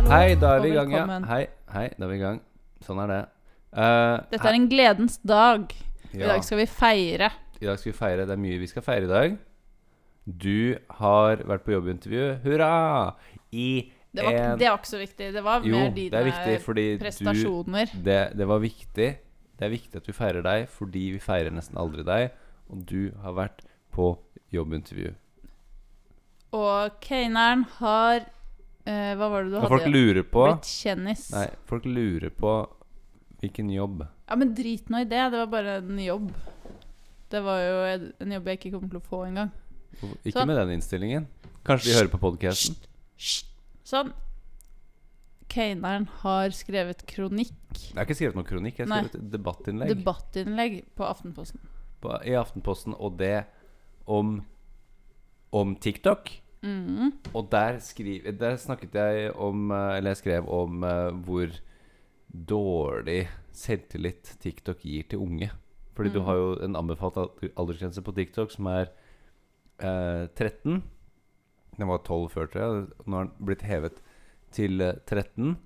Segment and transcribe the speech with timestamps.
[0.00, 0.10] hallo.
[0.14, 1.04] Hei, da er vi i gang, ja.
[1.28, 2.40] Hei, hei, da er vi i gang.
[2.86, 3.20] Sånn er det.
[3.70, 5.70] Uh, Dette er en gledens dag.
[6.10, 7.30] I dag skal vi feire.
[7.60, 8.26] I dag skal vi feire.
[8.26, 9.38] Det er mye vi skal feire i dag.
[10.24, 12.26] Du har vært på jobbintervju.
[12.44, 12.72] Hurra!
[13.52, 13.68] I
[14.10, 15.32] Det var, en det var ikke så viktig.
[15.36, 17.92] Det var Jo, mer det er viktig dine fordi du prestasjoner.
[17.94, 19.08] det, det var viktig.
[19.60, 22.30] Det er viktig at vi feirer deg fordi vi feirer nesten aldri deg.
[22.70, 23.62] Og du har vært
[23.94, 24.12] på
[24.54, 25.12] jobbintervju.
[26.58, 28.24] Og Keineren har
[28.90, 31.24] eh, Hva var det du hadde folk lurer på Blitt kjendis.
[31.34, 32.54] Nei, folk lurer på
[33.40, 34.02] hvilken jobb.
[34.28, 35.22] Ja, men drit nå i det.
[35.32, 36.30] Det var bare en jobb.
[37.30, 39.50] Det var jo en- jobb jeg ikke kommer til å få engang.
[40.24, 40.46] Ikke Sånn.
[40.50, 41.26] med den innstillingen.
[41.64, 42.76] Kanskje de hører på podkasten.
[43.84, 44.12] Sånn.
[45.50, 48.76] Keineren har skrevet kronikk, Jeg har ikke skrevet noen kronikk.
[48.78, 49.00] Jeg har Nei.
[49.08, 51.58] skrevet et debattinnlegg debattinnlegg, på Aftenposten.
[52.00, 53.46] på, i Aftenposten, og det
[54.06, 54.44] om,
[55.52, 56.30] om TikTok.
[56.62, 57.12] Mhm.
[57.34, 61.48] Og der, skriv, der snakket jeg om eh, Eller jeg skrev om uh, hvor
[62.30, 65.50] dårlig selvtillit TikTok gir til unge.
[65.96, 66.24] Fordi du Mm.
[66.26, 67.16] har jo en anbefalt
[67.56, 68.86] aldersgrense på TikTok som er
[69.82, 70.82] uh, 13.
[71.78, 72.86] Den var 12 før, tror jeg.
[73.06, 74.00] Nå har den blitt hevet
[74.52, 75.56] til eh, 13.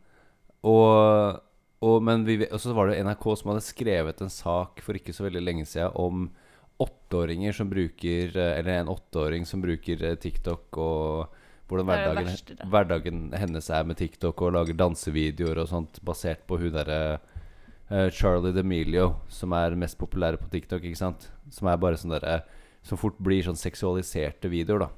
[0.63, 1.41] Og,
[1.83, 5.13] og, men vi, og så var det NRK som hadde skrevet en sak for ikke
[5.13, 6.31] så veldig lenge siden om
[6.83, 11.35] åtteåringer som bruker eh, Eller en åtteåring som bruker eh, TikTok, og
[11.69, 16.43] hvordan er hverdagen, verste, hverdagen hennes er med TikTok, og lager dansevideoer og sånt basert
[16.49, 16.99] på hun derre
[17.89, 21.31] uh, Charlie D'Amelio, som er mest populære på TikTok, ikke sant?
[21.51, 22.43] Som er bare sånn derre
[22.85, 24.91] Som fort blir sånn seksualiserte videoer, da.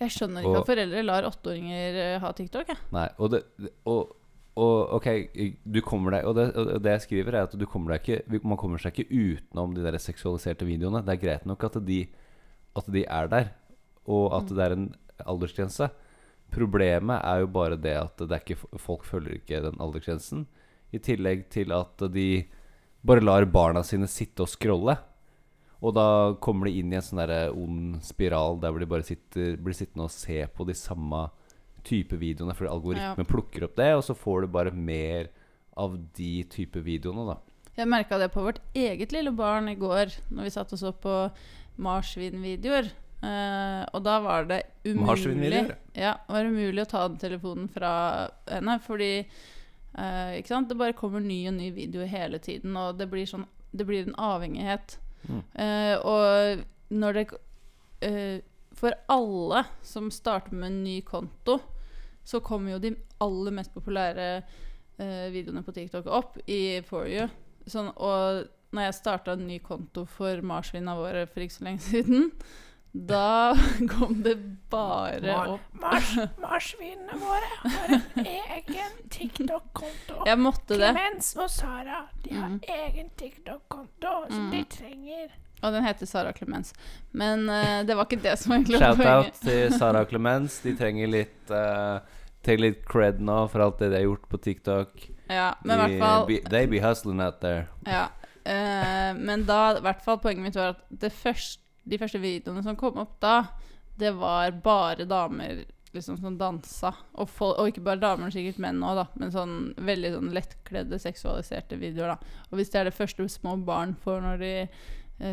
[0.00, 2.70] Jeg skjønner ikke Og- at foreldre lar åtteåringer ha TikTok.
[2.72, 2.80] Jeg.
[2.92, 3.42] Nei, og det
[3.84, 4.16] og,
[4.54, 5.06] og ok,
[5.66, 8.42] du kommer deg Og det, og det jeg skriver, er at du kommer deg ikke
[8.46, 11.02] man kommer seg ikke utenom de der seksualiserte videoene.
[11.02, 12.04] Det er greit nok at de,
[12.78, 13.50] at de er der,
[14.06, 14.88] og at det er en
[15.26, 15.88] aldersgrense.
[16.54, 20.46] Problemet er jo bare det at det ikke, folk følger ikke den aldersgrensen.
[20.94, 22.44] I tillegg til at de
[23.04, 24.94] bare lar barna sine sitte og scrolle.
[25.84, 26.06] Og da
[26.40, 29.74] kommer de inn i en sånn der ond spiral der hvor de bare sitter, blir
[29.76, 31.26] sittende og se på de samme
[31.86, 35.30] type videoene, fordi algoritmen plukker opp det, og så får du bare mer
[35.80, 37.38] av de type videoene, da.
[37.74, 40.92] Jeg merka det på vårt eget lille barn i går, når vi satt og så
[40.94, 41.16] på
[41.82, 42.92] marsvinvideoer.
[43.24, 47.92] Uh, og da var det umulig Ja, var det umulig å ta den telefonen fra
[48.50, 49.22] henne, fordi
[49.96, 50.68] uh, Ikke sant?
[50.68, 54.04] Det bare kommer ny og ny video hele tiden, og det blir sånn Det blir
[54.04, 54.98] en avhengighet.
[55.24, 55.40] Mm.
[55.56, 57.24] Uh, og når det
[58.04, 58.42] eh,
[58.76, 61.60] For alle som starter med en ny konto,
[62.24, 64.28] så kommer jo de aller mest populære
[64.98, 67.28] eh, videoene på TikTok opp i For you.
[67.66, 71.84] Sånn, og når jeg starta en ny konto for marsvinene våre for ikke så lenge
[71.84, 72.30] siden,
[72.94, 73.54] da
[73.92, 74.36] kom det
[74.70, 76.12] bare opp Mars,
[76.44, 80.20] marsvinene våre har en egen TikTok-konto.
[80.28, 80.92] Jeg måtte det.
[80.94, 82.60] Clemens og Sara de har Mm.
[82.68, 84.50] egen TikTok-konto som Mm.
[84.52, 85.34] de trenger.
[85.64, 86.74] Og den heter Sara Clemens.
[87.12, 90.60] Men uh, det var ikke det som egentlig var Shout-out til Sara Clemens.
[90.64, 92.04] De trenger litt uh,
[92.60, 95.06] litt cred nå for alt det de har gjort på TikTok.
[95.32, 97.66] Ja, men i De fall be, They be hustling out there.
[97.88, 98.08] Ja.
[98.44, 102.64] uh, men da, i hvert fall poenget mitt var at det første, de første videoene
[102.64, 103.38] som kom opp da,
[104.00, 105.64] det var bare damer
[105.94, 106.92] liksom som dansa.
[107.12, 109.06] Og, folk, og ikke bare damer, sikkert menn òg, da.
[109.20, 109.54] Men sånn
[109.86, 112.36] veldig sånn lettkledde, seksualiserte videoer, da.
[112.50, 114.52] Og hvis det er det første små barn får når de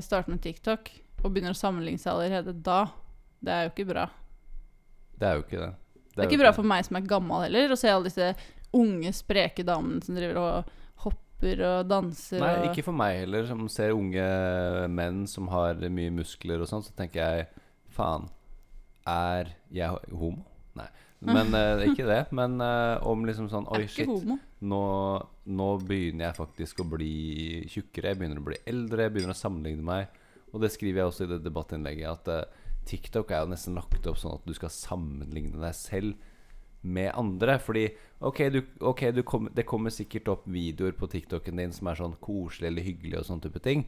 [0.04, 2.84] starter med TikTok, og begynner å sammenligne seg allerede da,
[3.42, 4.08] det er jo ikke bra.
[5.18, 5.72] Det er jo ikke det.
[6.12, 8.34] Det er ikke bra for meg som er gammel heller, å se alle disse
[8.76, 10.72] unge, spreke damene som driver og
[11.06, 14.28] hopper og danser Nei, ikke for meg heller, som ser unge
[14.92, 17.50] menn som har mye muskler og sånn, så tenker jeg
[17.96, 18.30] faen,
[19.08, 20.46] er jeg homo?
[21.28, 22.24] Men eh, ikke det.
[22.36, 24.10] Men eh, om liksom sånn Oi, ikke shit.
[24.10, 24.40] homo.
[24.62, 24.82] Nå,
[25.50, 27.14] nå begynner jeg faktisk å bli
[27.70, 28.14] tjukkere.
[28.14, 29.06] Jeg begynner å bli eldre.
[29.08, 30.20] Jeg begynner å sammenligne meg.
[30.52, 34.08] Og det skriver jeg også i det debattinnlegget, at eh, TikTok er jo nesten lagt
[34.10, 36.28] opp sånn at du skal sammenligne deg selv
[36.82, 37.58] med andre.
[37.62, 37.86] Fordi
[38.20, 42.02] ok, du, ok du kom, det kommer sikkert opp videoer på TikToken din som er
[42.02, 43.86] sånn koselig eller hyggelig og sånn type ting.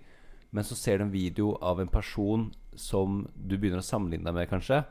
[0.54, 4.38] Men så ser du en video av en person som du begynner å sammenligne deg
[4.38, 4.84] med, kanskje.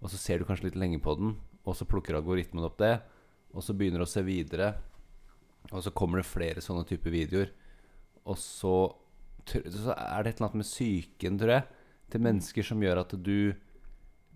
[0.00, 1.34] Og så ser du kanskje litt lenge på den,
[1.64, 2.94] og så plukker algoritmen opp det.
[3.54, 4.72] Og så begynner du å se videre.
[5.70, 7.50] Og så kommer det flere sånne typer videoer.
[8.24, 8.74] Og så,
[9.44, 11.66] så er det et eller annet med psyken, tror jeg,
[12.10, 13.52] til mennesker som gjør at du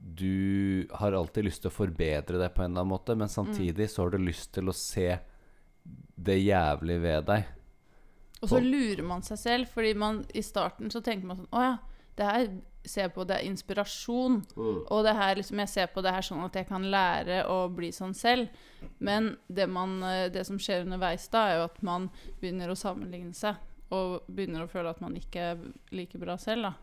[0.04, 3.86] Du har alltid lyst til å forbedre deg på en eller annen måte, men samtidig
[3.88, 5.14] så har du lyst til å se
[6.14, 7.46] det jævlig ved deg.
[8.42, 11.62] Og så lurer man seg selv, fordi man i starten så tenker man sånn Å
[11.64, 11.74] ja,
[12.14, 12.48] Det her
[12.84, 14.40] ser jeg på det er inspirasjon.
[14.92, 17.64] Og det her liksom jeg ser på det her sånn at jeg kan lære å
[17.72, 18.48] bli sånn selv.
[18.98, 22.78] Men det, man, eh, det som skjer underveis da, er jo at man begynner å
[22.78, 23.60] sammenligne seg.
[23.94, 25.64] Og begynner å føle at man ikke er
[25.94, 26.74] like bra selv, da.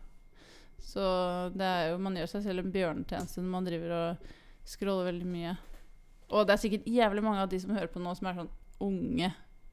[0.82, 1.02] Så
[1.54, 4.32] det er jo Man gjør seg selv en bjørnetjeneste når man driver og
[4.66, 5.54] scroller veldig mye.
[6.32, 8.52] Og det er sikkert jævlig mange av de som hører på nå, som er sånn
[8.82, 9.30] unge.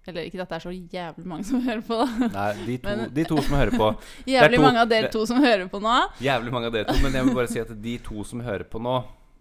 [0.07, 2.27] Eller ikke at det er så jævlig mange som hører på, da.
[2.33, 3.89] Nei, de to, Men- de to som hører på
[4.35, 5.95] Jævlig to- mange av dere to som hører på nå.
[6.23, 8.63] Jævlig mange av dere to, men jeg vil bare si at de to som hører
[8.71, 8.97] på nå,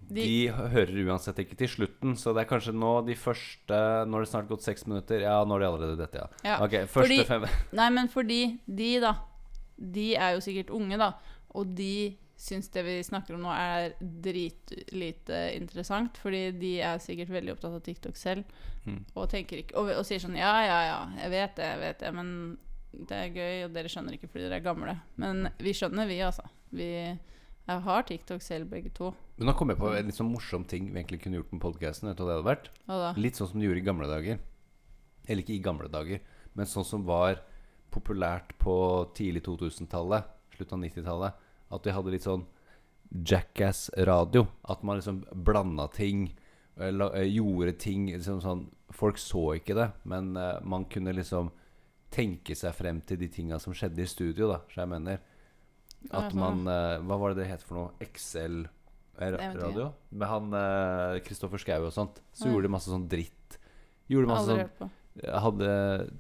[0.09, 2.15] de, De- hører uansett ikke til slutten.
[2.17, 5.21] Så det er kanskje nå de første Nå har det snart gått seks minutter.
[5.21, 6.29] Ja, nå har de allerede dette, ja.
[6.49, 6.55] Ja.
[6.65, 7.45] Ok, første Fordi- fem
[7.77, 9.15] Nei, men fordi de, da
[9.77, 11.13] De er jo sikkert unge, da.
[11.55, 16.21] Og de syns det vi snakker om nå, er dritlite interessant.
[16.23, 18.47] Fordi de er sikkert veldig opptatt av TikTok selv.
[18.87, 19.03] Mm.
[19.15, 22.13] Og, ikke, og, og sier sånn Ja, ja, ja, jeg vet det, jeg vet det,
[22.17, 22.31] men
[23.09, 24.95] det er gøy, og dere skjønner ikke fordi dere er gamle.
[25.21, 26.47] Men vi skjønner, vi, altså.
[26.73, 26.89] Vi
[27.69, 29.11] har TikTok selv, begge to.
[29.37, 31.63] Men nå kom jeg på en litt sånn morsom ting vi egentlig kunne gjort med
[31.63, 32.09] podkasten.
[32.09, 32.71] Vet du hva det hadde vært?
[32.87, 33.11] Hva?
[33.19, 34.41] Litt sånn som de gjorde i gamle dager.
[35.29, 36.23] Eller ikke i gamle dager,
[36.57, 37.43] men sånn som var
[37.93, 38.75] populært på
[39.17, 41.45] tidlig 2000-tallet, slutt av 90-tallet.
[41.71, 42.47] At vi hadde litt sånn
[43.13, 44.47] Jackass-radio.
[44.69, 46.35] At man liksom blanda ting,
[46.79, 51.13] eh, la- eh, gjorde ting liksom sånn Folk så ikke det, men uh, man kunne
[51.13, 51.51] liksom
[52.11, 55.19] tenke seg frem til de tinga som skjedde i studio, da, så jeg mener.
[56.11, 57.91] At sånn, man uh, Hva var det det het for noe?
[58.01, 59.61] XL eh, vet ikke.
[59.61, 59.91] radio?
[60.11, 60.49] Med han
[61.21, 62.23] Kristoffer Kristoffer Schou og sånt.
[62.33, 62.55] Så Ja.
[62.55, 63.59] gjorde de masse sånn dritt.
[64.09, 64.91] Gjorde masse sånn.
[65.37, 66.11] Hadde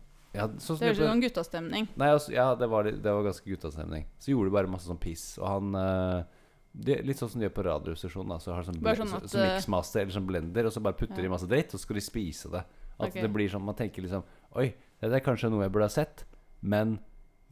[0.42, 1.88] hadde, sånn Det høres ut som guttastemning.
[2.00, 4.08] Nei, altså, ja, det var, det var ganske guttastemning.
[4.22, 5.24] Så gjorde de bare masse sånn piss.
[5.40, 6.38] Og han eh,
[6.72, 8.34] det, Litt sånn som de gjør på radiostasjonen.
[8.34, 10.98] Da, så har sånn, sånn at, så, eh, mixmaster eller sånn blender, og så bare
[10.98, 11.34] putter de Ja.
[11.34, 12.64] masse dritt, og så skal de spise det.
[12.98, 13.22] At okay.
[13.22, 14.24] det blir sånn Man tenker liksom
[14.58, 16.24] Oi, det er kanskje noe jeg burde ha sett,
[16.60, 16.96] men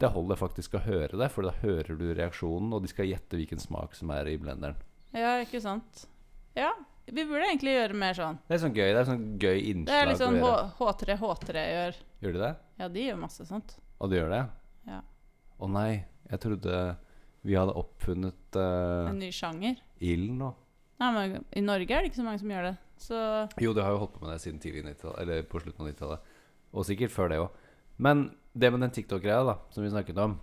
[0.02, 3.38] det holder faktisk å høre det, for da hører du reaksjonen, og de skal gjette
[3.38, 4.76] hvilken smak som er i blenderen.
[5.16, 6.02] Ja, ikke sant?
[6.56, 6.72] Ja,
[7.06, 8.38] vi burde egentlig gjøre mer sånn.
[8.48, 10.38] Det er sånn gøy Det er sånn gøy Det er litt sånn.
[10.42, 11.98] H- H3 H3 gjør.
[12.24, 12.52] Gjør de det?
[12.80, 13.76] Ja, de gjør masse sånt.
[14.00, 14.42] Og de gjør det?
[14.90, 15.00] Ja.
[15.62, 15.90] Å nei,
[16.30, 16.80] jeg trodde
[17.46, 19.78] vi hadde oppfunnet uh, En ny sjanger.
[20.02, 20.50] Ilden nå.
[20.98, 22.74] Nei, men I Norge er det ikke så mange som gjør det.
[22.98, 23.20] Så
[23.62, 25.90] Jo, de har jo holdt på med det siden tidlig 90-tallet, eller på slutten av
[25.92, 26.34] 90-tallet.
[26.72, 27.62] Og sikkert før det òg.
[28.02, 28.26] Men
[28.56, 30.38] det med den TikTok-greia da som vi snakket om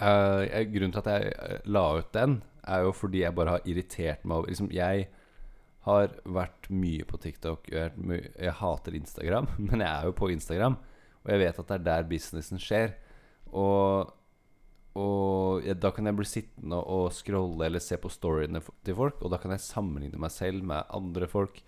[0.00, 2.38] uh, Grunnen til at jeg eh, la ut den,
[2.68, 5.08] er jo fordi jeg bare har irritert meg over liksom, Jeg
[5.86, 7.70] har vært mye på TikTok.
[7.72, 7.92] Jeg,
[8.36, 10.78] jeg hater Instagram, men jeg er jo på Instagram.
[11.20, 12.94] Og jeg vet at det er der businessen skjer.
[13.50, 14.12] Og,
[15.00, 19.22] og jeg, da kan jeg bli sittende og scrolle eller se på storyene til folk,
[19.24, 21.62] og da kan jeg sammenligne meg selv med andre folk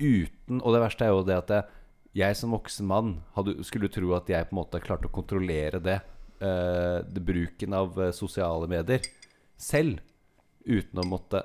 [0.00, 1.80] uten Og det verste er jo det at jeg,
[2.22, 5.76] jeg som voksen mann hadde, skulle tro at jeg på en måte klarte å kontrollere
[5.84, 5.98] det,
[6.40, 9.04] uh, det bruken av eh, sosiale medier
[9.60, 10.00] selv,
[10.64, 11.42] uten å måtte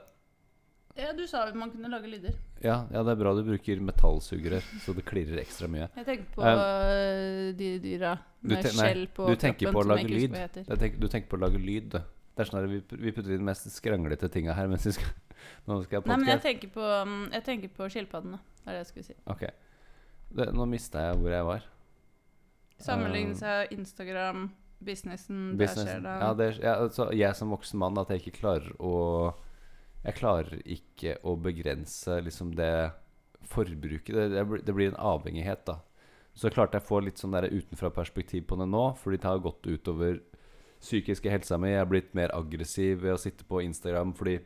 [0.96, 2.36] Ja, du sa man kunne lage lyder.
[2.64, 5.90] Ja, ja, det er bra du bruker metallsugere, så det klirrer ekstra mye.
[6.00, 8.14] Jeg tenker på øh, de dyra
[8.48, 10.64] med skjell på du tenker kroppen på å som jeg lage ikke lyd.
[10.70, 12.00] Jeg tenker, du tenker på å lage lyd.
[12.00, 14.96] Det er sånn at vi, vi putter inn de mest skranglete tinga her mens vi
[14.96, 15.14] skal
[15.68, 18.40] Nå skal jeg Nei, men jeg tenker på, um, jeg tenker på skilpaddene.
[18.64, 19.16] Det er det jeg skulle si.
[19.30, 19.44] Ok.
[20.36, 21.72] Det, nå mista jeg hvor jeg var.
[22.82, 24.46] Sammenligne Um, seg Instagram,
[24.84, 26.16] businessen, der skjer det.
[26.24, 28.96] Ja, det er, ja, altså, jeg som voksen mann At jeg ikke klarer å
[30.06, 32.92] Jeg klarer ikke å begrense liksom det
[33.50, 34.14] forbruket.
[34.16, 35.80] Det, det, blir- en avhengighet, da.
[36.36, 39.66] Så klarte jeg å få litt sånn utenfra-perspektiv på det nå, fordi det har gått
[39.68, 40.20] utover
[40.84, 41.72] psykiske helsa mi.
[41.72, 44.42] Jeg er blitt mer aggressiv ved å sitte på Instagram fordi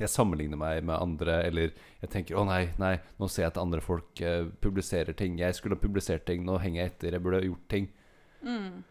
[0.00, 3.60] jeg sammenligner meg med andre, eller jeg tenker 'Å nei, nei, nå ser jeg at
[3.60, 5.38] andre folk uh, publiserer ting'.
[5.38, 7.12] Jeg skulle ha publisert ting, nå henger jeg etter.
[7.12, 7.88] Jeg burde ha gjort ting.
[8.42, 8.82] Mm.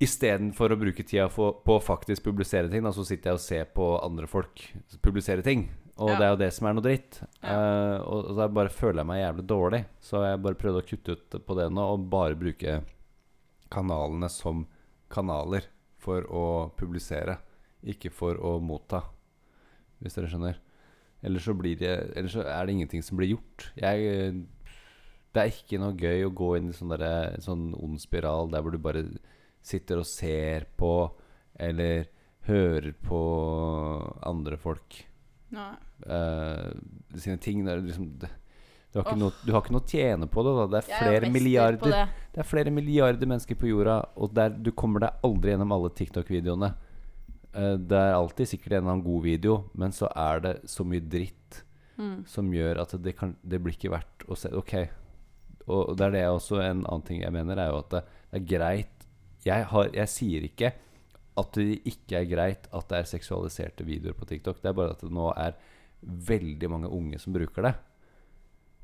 [0.00, 3.44] Istedenfor å bruke tida for, på å faktisk publisere ting, da, så sitter jeg og
[3.44, 4.62] ser på andre folk
[5.04, 5.66] publisere ting.
[6.00, 6.16] Og Ja.
[6.16, 7.18] det er jo det som er noe dritt.
[7.42, 7.52] Ja.
[7.52, 9.80] Uh, og, og da bare føler jeg meg jævlig dårlig.
[10.00, 12.78] Så jeg bare prøvde å kutte ut på det nå, og bare bruke
[13.70, 14.64] kanalene som
[15.12, 15.68] kanaler
[16.00, 16.44] for å
[16.80, 17.36] publisere,
[17.84, 19.02] ikke for å motta.
[20.00, 20.56] Hvis dere skjønner.
[21.20, 23.66] Ellers så, blir det, ellers så er det ingenting som blir gjort.
[23.76, 24.32] Jeg,
[25.36, 26.96] det er ikke noe gøy å gå inn i sånn
[27.44, 29.04] sånn ond spiral der hvor du bare
[29.62, 30.92] sitter og ser på
[31.60, 32.06] eller
[32.48, 33.20] hører på
[34.26, 35.02] andre folk
[35.50, 35.72] Nei.
[36.06, 36.70] Uh,
[37.18, 37.64] sine ting.
[37.66, 38.30] Det er liksom, det,
[38.92, 39.20] du, har ikke Åh.
[39.20, 40.52] noe, du har ikke noe å tjene på det.
[40.56, 40.66] Da.
[40.70, 42.04] Det er er flere milliarder det.
[42.36, 45.90] det er flere milliarder mennesker på jorda, og der, du kommer deg aldri gjennom alle
[45.98, 46.70] TikTok-videoene.
[47.50, 50.86] Eh, det er alltid sikkert en eller annen god video, men så er det så
[50.86, 51.64] mye dritt
[52.00, 52.22] Mm.
[52.24, 54.70] som gjør at det, kan, det blir ikke verdt å se Ok.
[55.68, 58.00] Og det er det også En annen ting jeg mener, er jo at det,
[58.30, 58.99] det er greit
[59.44, 60.72] jeg, har, jeg sier ikke
[61.40, 64.60] at det ikke er greit at det er seksualiserte videoer på TikTok.
[64.60, 65.54] Det er bare at det nå er
[66.02, 67.74] veldig mange unge som bruker det.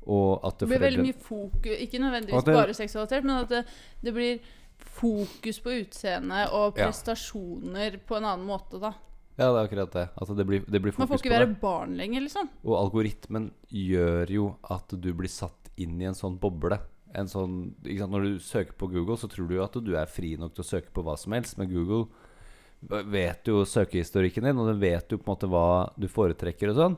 [0.07, 3.49] Og at Det det blir veldig mye fokus Ikke nødvendigvis det- bare seksualisert, men at
[3.49, 3.65] det,
[4.03, 4.39] det blir
[4.77, 6.85] fokus på utseende og Ja.
[6.87, 8.93] prestasjoner på en annen måte, da.
[9.37, 10.09] Ja, det er akkurat det.
[10.17, 11.59] Altså, det blir, det blir Man får ikke være det.
[11.61, 12.49] barn lenger, liksom.
[12.65, 16.79] Og algoritmen gjør jo at du blir satt inn i en sånn boble.
[17.15, 18.11] En sånn, sant?
[18.11, 20.65] Når du søker på Google, så tror du jo at du er fri nok til
[20.65, 21.57] å søke på hva som helst.
[21.57, 22.07] Men Google
[23.11, 26.77] vet jo søkehistorikken din, og den vet jo på en måte hva du foretrekker og
[26.81, 26.97] sånn.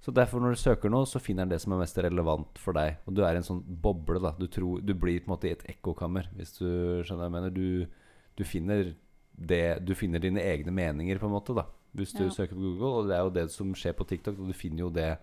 [0.00, 2.72] Så derfor når du søker noe, så finner den det som er mest relevant for
[2.72, 2.96] deg.
[3.04, 4.20] Og du er i en sånn boble.
[4.22, 6.64] da Du, tror, du blir på en måte i et ekkokammer, hvis du
[7.04, 7.50] skjønner hva jeg mener.
[7.52, 8.00] Du,
[8.40, 8.94] du, finner
[9.36, 12.30] det, du finner dine egne meninger, på en måte, da hvis du Ja.
[12.30, 12.86] søker på Google.
[12.86, 14.38] Og det er jo det som skjer på TikTok.
[14.38, 15.18] Og du finner jo det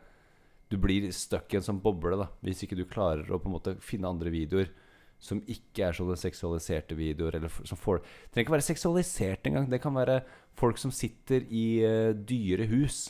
[0.68, 3.56] Du blir stuck i en sånn boble, da hvis ikke du klarer å på en
[3.56, 4.74] måte finne andre videoer
[5.20, 7.40] som ikke er sånne seksualiserte videoer.
[7.40, 9.70] Eller som får, det trenger ikke være seksualisert engang.
[9.72, 10.22] Det kan være
[10.58, 13.08] folk som sitter i uh, dyre hus.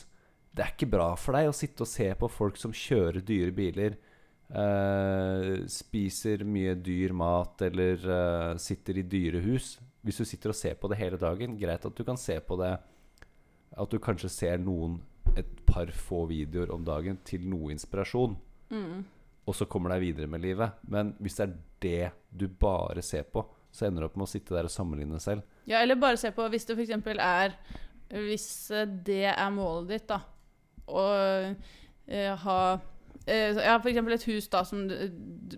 [0.52, 3.54] Det er ikke bra for deg å sitte og se på folk som kjører dyre
[3.54, 3.98] biler,
[4.50, 9.76] uh, spiser mye dyr mat eller uh, sitter i dyre hus.
[10.02, 12.56] Hvis du sitter og ser på det hele dagen, greit at du kan se på
[12.60, 12.78] det
[13.78, 14.94] At du kanskje ser noen
[15.38, 18.36] et par få videoer om dagen til noe inspirasjon
[18.70, 19.04] Mm.
[19.48, 20.74] og så kommer deg videre med livet.
[20.92, 24.30] Men hvis det er det du bare ser på, så ender du opp med å
[24.32, 25.40] sitte der og sammenligne selv.
[25.68, 26.90] Ja, eller bare se på hvis det f.eks.
[27.16, 27.54] er
[28.10, 28.68] Hvis
[29.04, 30.20] det er målet ditt, da,
[30.88, 31.02] å
[32.08, 32.58] eh, ha
[33.26, 33.98] eh, Ja, f.eks.
[34.18, 34.86] et hus da som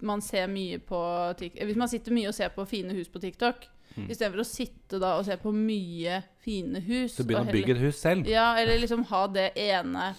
[0.02, 0.98] man ser mye på
[1.38, 4.06] TikTok Hvis man sitter mye og ser på fine hus på TikTok, Mm.
[4.06, 7.80] istedenfor å sitte da og se på mye fine hus Så begynne å bygge et
[7.82, 8.28] hus selv.
[8.30, 10.12] Ja, eller liksom ha det ene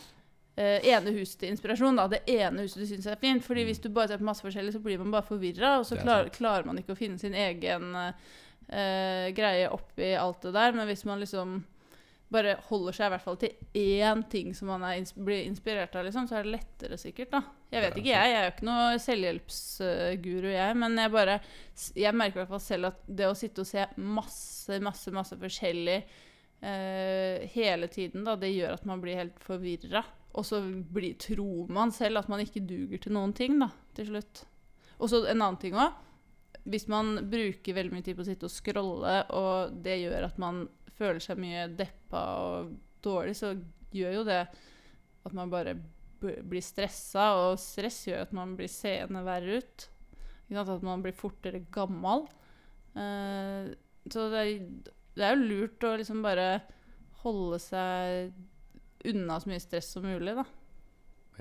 [0.51, 1.95] Uh, ene huset til inspirasjon.
[1.95, 3.41] da Det ene huset du syns er fint.
[3.41, 5.95] Fordi hvis du bare ser på masse forskjellig, så blir man bare forvirra, og så
[5.95, 6.01] Mm.
[6.03, 10.73] Klar, klarer man ikke å finne sin egen uh, greie oppi alt det der.
[10.73, 11.63] Men hvis man liksom
[12.31, 16.05] bare holder seg i hvert fall til én ting som man ins blir inspirert av,
[16.07, 17.41] liksom, så er det lettere sikkert, da.
[17.71, 18.31] Jeg vet ikke, jeg.
[18.31, 20.77] Jeg er jo ikke noe selvhjelpsguru, jeg.
[20.79, 21.37] Men jeg bare
[21.95, 25.37] Jeg merker i hvert fall selv at det å sitte og se masse, masse, masse
[25.39, 30.03] forskjellig eh, hele tiden, da, det gjør at man blir helt forvirra.
[30.35, 34.11] Og så blir, tror man selv at man ikke duger til noen ting, da, til
[34.13, 34.45] slutt.
[35.01, 35.99] Og så en annen ting òg.
[36.71, 40.37] Hvis man bruker veldig mye tid på å sitte og scrolle, og det gjør at
[40.41, 40.67] man
[40.97, 43.53] føler seg mye deppa og dårlig, så
[43.91, 44.41] gjør jo det
[45.21, 45.75] at man bare
[46.21, 49.87] blir stressa, og stress gjør at man blir seende verre ut.
[50.51, 52.25] At man blir fortere gammel.
[52.93, 53.71] Uh,
[54.11, 54.63] så det er,
[55.15, 56.47] det er jo lurt å liksom bare
[57.21, 58.33] holde seg
[59.07, 60.45] unna så mye stress som mulig, da.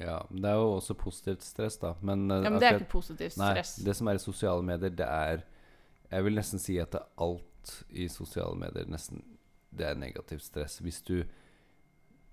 [0.01, 1.95] Ja, Det er jo også positivt stress, da.
[2.01, 3.75] Men, eh, Ja, men det er ikke positivt Nei, stress.
[3.85, 5.43] det som er i sosiale medier, det er
[6.11, 9.23] Jeg vil nesten si at det er alt i sosiale medier nesten
[9.71, 10.81] Det er negativt stress.
[10.83, 11.23] Hvis du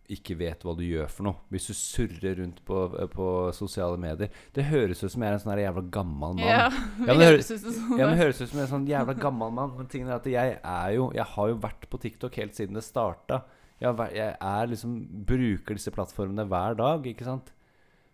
[0.08, 1.42] ikke vet hva du gjør for noe.
[1.52, 2.78] Hvis du surrer rundt på,
[3.12, 6.44] på sosiale medier Det høres ut som jeg er en sånn jævla gammel mann.
[6.48, 8.00] Ja, Ja, men det høres sånn.
[8.00, 9.76] Ja, det høres ut som en sånn jævla gammel mann.
[9.76, 12.80] Men tingen er at jeg er jo Jeg har jo vært på TikTok helt siden
[12.80, 13.42] det starta.
[13.84, 14.96] Jeg, jeg er liksom
[15.28, 17.52] bruker disse plattformene hver dag, ikke sant?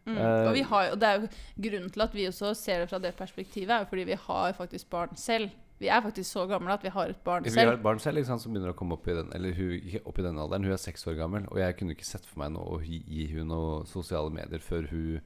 [0.04, 0.18] Mm.
[0.18, 1.30] Eh, Og vi har, og, det er jo
[1.68, 4.58] grunnen til at vi også ser det fra det perspektivet, er jo fordi vi har
[4.58, 5.54] faktisk barn selv.
[5.82, 7.58] Vi er faktisk så gamle at vi har et barn selv.
[7.58, 9.56] Vi har et barn selv ikke sant, som begynner å komme opp i den Eller
[9.58, 10.66] hun, opp i den alderen.
[10.68, 11.48] Hun er seks år gammel.
[11.52, 14.88] Og jeg kunne ikke sett for meg noe å gi, hun noe sosiale medier før
[14.94, 15.22] hun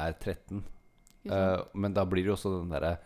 [0.00, 0.64] er 13.
[1.24, 1.32] Uh.
[1.32, 2.98] Eh, men da blir det jo også den derre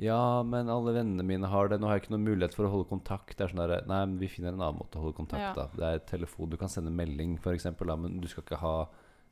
[0.00, 1.80] Ja, men alle vennene mine har det.
[1.80, 3.36] Nå har jeg ikke noen mulighet for å holde kontakt.
[3.36, 5.54] Det er sånn der, Nei, men vi finner en annen måte å holde kontakt Ja.
[5.56, 5.68] da.
[5.72, 6.50] Det er telefon.
[6.52, 8.76] Du kan sende melding, f.eks., men du skal ikke ha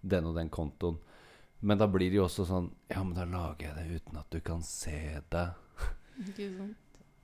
[0.04, 0.98] den og den kontoen.
[1.64, 4.30] Men da blir det jo også sånn Ja, men da lager jeg det uten at
[4.32, 5.48] du kan se det.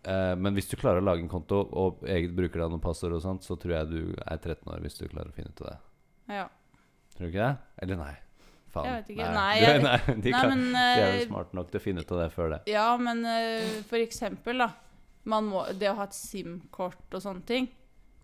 [0.09, 3.23] Eh, men hvis du klarer å lage en konto og eget brukernavn og passord og
[3.25, 5.71] sånt, så tror jeg du er 13 år hvis du klarer å finne ut av
[5.73, 5.79] det.
[6.41, 6.47] Ja.
[7.17, 7.55] Tror du ikke det?
[7.85, 8.15] Eller nei?
[8.71, 8.87] Faen.
[8.87, 9.27] Jeg vet ikke.
[9.35, 11.81] Nei, nei, jeg- nei, de, Nei, kan, men de er jo vel smarte nok til
[11.81, 12.61] å finne ut av det før det.
[12.71, 14.71] Ja, men uh, for eksempel, da.
[15.29, 17.67] Man må, det å ha et SIM-kort og sånne ting,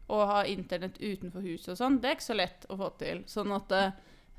[0.06, 3.24] og ha internett utenfor huset og sånn, det er ikke så lett å få til.
[3.28, 3.90] Sånn at uh,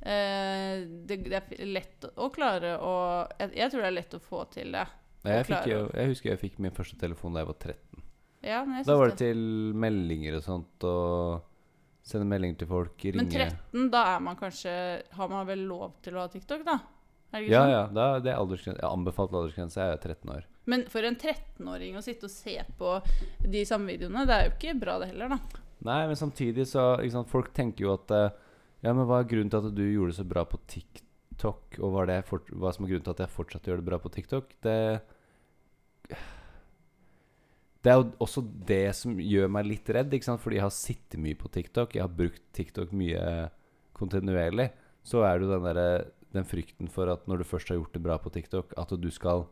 [0.07, 2.93] det, det er lett å klare å
[3.37, 4.87] jeg, jeg tror det er lett å få til det.
[5.27, 8.03] Nei, Jeg, fikk jo, jeg husker jeg fikk min første telefon da jeg var 13.
[8.47, 9.39] Ja, men jeg Da var det til
[9.75, 11.41] meldinger og sånt, og
[12.07, 14.75] sende meldinger til folk, ringe Men 13, da er man kanskje
[15.17, 16.77] Har man vel lov til å ha TikTok, da?
[17.35, 17.71] Ja, sånn?
[17.73, 17.81] ja.
[17.91, 18.79] Da, det er aldersgrense.
[18.79, 20.45] Jeg anbefalt aldersgrense er 13 år.
[20.71, 22.93] Men for en 13-åring å sitte og se på
[23.43, 25.63] de samme videoene, det er jo ikke bra, det heller, da.
[25.87, 28.31] Nei, men samtidig så ikke sant, Folk tenker jo at eh,
[28.81, 31.77] Ja, men hva er grunnen til at du gjorde det så bra på TikTok?
[31.81, 33.83] Og hva er, det jeg fort, hva som er grunnen til at jeg fortsatt gjør
[33.83, 34.55] det bra på TikTok?
[34.65, 34.79] Det
[37.83, 40.41] Det er jo også det som gjør meg litt redd, ikke sant?
[40.43, 41.95] fordi jeg har sittet mye på TikTok.
[41.95, 43.21] Jeg har brukt TikTok mye
[43.97, 44.71] kontinuerlig.
[45.07, 47.95] Så er det jo den, der, den frykten for at når du først har gjort
[47.95, 49.45] det bra på TikTok, at du skal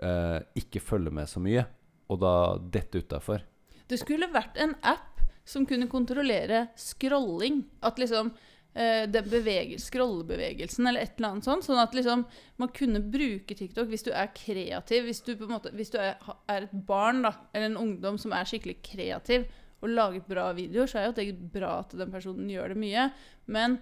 [0.00, 1.66] eh, ikke følge med så mye,
[2.08, 2.34] og da
[2.78, 3.44] dette utafor.
[3.88, 7.62] Det skulle vært en app som kunne kontrollere scrolling.
[7.84, 8.32] At liksom
[8.78, 11.66] den bevege, scrollebevegelsen eller et eller annet sånt.
[11.66, 12.22] Sånn at liksom
[12.62, 15.08] man kunne bruke TikTok hvis du er kreativ.
[15.08, 16.14] Hvis du, på en måte, hvis du er,
[16.46, 19.48] er et barn da, eller en ungdom som er skikkelig kreativ
[19.82, 23.08] og lager bra videoer, så er jo det bra at den personen gjør det mye.
[23.50, 23.78] Men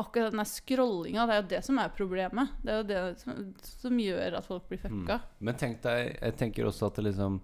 [0.00, 2.56] akkurat den scrollinga, det er jo det som er problemet.
[2.64, 5.20] Det er jo det som, som gjør at folk blir fucka.
[5.40, 7.40] Men tenk deg, jeg tenker også at det liksom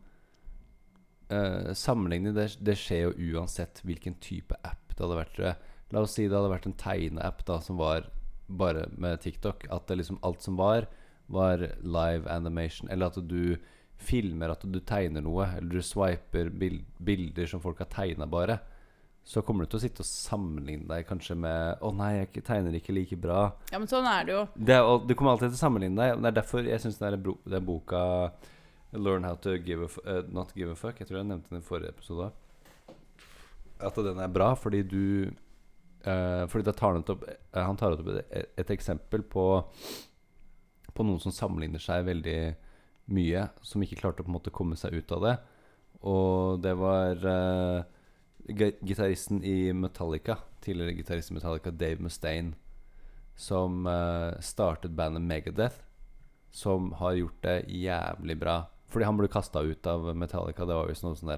[1.32, 5.34] uh, Sammenligning, det, det skjer jo uansett hvilken type app det hadde vært.
[5.36, 5.74] tror jeg.
[5.94, 8.08] La oss si det hadde vært en tegneapp da som var
[8.46, 9.66] bare med TikTok.
[9.70, 10.88] At det liksom alt som var,
[11.26, 12.90] var live animation.
[12.90, 13.56] Eller at du
[13.96, 18.58] filmer at du tegner noe, eller du swiper bil bilder som folk har tegna bare.
[19.26, 22.74] Så kommer du til å sitte og sammenligne deg kanskje med 'Å nei, jeg tegner
[22.74, 23.52] ikke like bra'.
[23.72, 24.48] Ja, men sånn er det jo.
[24.54, 24.78] Det
[25.08, 26.22] du kommer alltid til å sammenligne deg.
[26.22, 28.32] Det er derfor jeg syns den, den boka
[28.92, 31.58] 'Learn how to give a eh, not give a fuck' Jeg tror jeg nevnte den
[31.58, 32.30] i forrige episode.
[33.80, 35.34] At den er bra fordi du
[36.06, 39.46] eh, Fordi tar han, opp, eh, han tar opp et, et eksempel på
[40.94, 42.38] På noen som sammenligner seg veldig
[43.12, 45.34] mye, som ikke klarte å på en måte komme seg ut av det.
[46.10, 47.84] Og det var uh,
[48.82, 52.56] gitaristen i Metallica, tidligere gitarist i Metallica, Dave Mustaine
[53.36, 55.84] som uh, startet bandet Megadeth,
[56.50, 58.56] som har gjort det jævlig bra.
[58.88, 60.64] Fordi han ble kasta ut av Metallica.
[60.64, 61.34] Det var visst noe sånn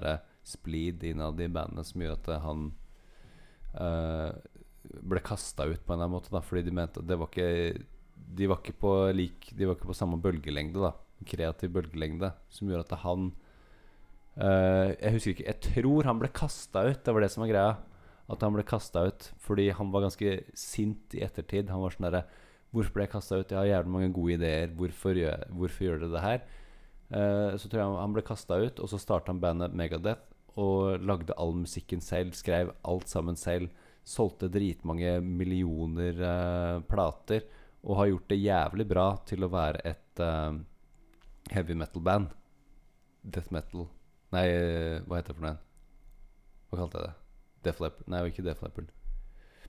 [0.47, 2.69] splid innad i bandet som gjør at han
[3.75, 4.29] eh,
[4.83, 6.31] ble kasta ut på en eller annen måte.
[6.33, 7.83] Da, fordi de mente at det var ikke
[8.39, 10.93] De var ikke på lik De var ikke på samme bølgelengde, da.
[11.27, 12.31] Kreativ bølgelengde.
[12.53, 13.31] Som gjorde at han
[14.39, 17.01] Uh, Jeg husker ikke Jeg tror han ble kasta ut.
[17.03, 17.73] Det var det som var greia.
[18.29, 21.71] At han ble kasta ut fordi han var ganske sint i ettertid.
[21.73, 22.23] Han var sånn derre
[22.69, 23.49] Hvorfor ble jeg kasta ut?
[23.49, 24.73] Jeg har jævlig mange gode ideer.
[24.77, 26.41] Hvorfor gjør, hvorfor gjør dere det her?
[27.09, 30.27] Uh, så tror jeg han, ble kasta ut, og så starta han bandet Megadeth.
[30.53, 33.73] Og lagde all musikken selv, skrev alt sammen selv.
[34.09, 37.45] Solgte dritmange millioner uh, plater.
[37.85, 40.57] Og har gjort det jævlig bra til å være et uh,
[41.53, 42.33] heavy metal-band.
[43.21, 43.87] Death metal
[44.33, 45.55] Nei, eh, hva heter det for noe?
[46.69, 47.15] Hva kalte jeg det?
[47.65, 48.09] Def Leppard?
[48.13, 48.91] Nei, ikke Def Leppard.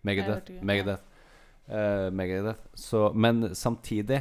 [0.07, 0.51] Megadeth.
[0.65, 1.25] Megadeth.
[1.71, 2.69] Uh, Megadeth.
[2.77, 4.21] Så, men samtidig,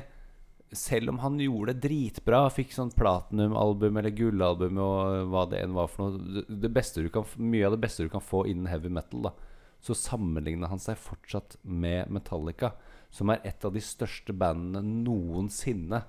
[0.72, 5.76] selv om han gjorde det dritbra, fikk sånn platinum-album eller gullalbum og hva det enn
[5.76, 8.70] var for noe det, beste du kan, Mye av det beste du kan få innen
[8.72, 9.36] heavy metal, da.
[9.80, 12.74] Så sammenligna han seg fortsatt med Metallica,
[13.10, 16.04] som er et av de største bandene noensinne.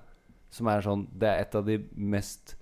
[0.51, 2.57] Som er sånn Det er et av de mest